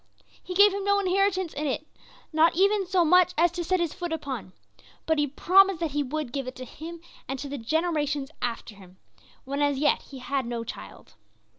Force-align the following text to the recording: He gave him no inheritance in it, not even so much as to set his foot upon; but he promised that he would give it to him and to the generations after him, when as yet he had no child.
He 0.41 0.55
gave 0.55 0.73
him 0.73 0.83
no 0.83 0.97
inheritance 0.97 1.53
in 1.53 1.67
it, 1.67 1.85
not 2.33 2.55
even 2.55 2.87
so 2.87 3.05
much 3.05 3.33
as 3.37 3.51
to 3.51 3.63
set 3.63 3.79
his 3.79 3.93
foot 3.93 4.11
upon; 4.11 4.51
but 5.05 5.19
he 5.19 5.27
promised 5.27 5.79
that 5.79 5.91
he 5.91 6.01
would 6.01 6.33
give 6.33 6.47
it 6.47 6.55
to 6.55 6.65
him 6.65 7.01
and 7.27 7.37
to 7.37 7.47
the 7.47 7.59
generations 7.59 8.31
after 8.41 8.73
him, 8.73 8.97
when 9.45 9.61
as 9.61 9.77
yet 9.77 10.01
he 10.01 10.17
had 10.17 10.47
no 10.47 10.63
child. 10.63 11.13